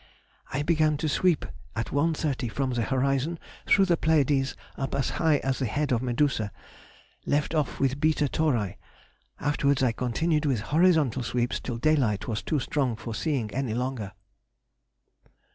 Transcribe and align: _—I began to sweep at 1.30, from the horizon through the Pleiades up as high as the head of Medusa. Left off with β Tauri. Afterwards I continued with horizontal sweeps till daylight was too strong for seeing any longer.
_—I 0.51 0.63
began 0.63 0.97
to 0.97 1.07
sweep 1.07 1.45
at 1.75 1.91
1.30, 1.93 2.51
from 2.51 2.71
the 2.71 2.81
horizon 2.81 3.37
through 3.67 3.85
the 3.85 3.97
Pleiades 3.97 4.55
up 4.75 4.95
as 4.95 5.11
high 5.21 5.37
as 5.43 5.59
the 5.59 5.67
head 5.67 5.91
of 5.91 6.01
Medusa. 6.01 6.51
Left 7.27 7.53
off 7.53 7.79
with 7.79 7.99
β 8.01 8.27
Tauri. 8.31 8.77
Afterwards 9.39 9.83
I 9.83 9.91
continued 9.91 10.47
with 10.47 10.61
horizontal 10.61 11.21
sweeps 11.21 11.59
till 11.59 11.77
daylight 11.77 12.27
was 12.27 12.41
too 12.41 12.59
strong 12.59 12.95
for 12.95 13.13
seeing 13.13 13.53
any 13.53 13.75
longer. 13.75 14.13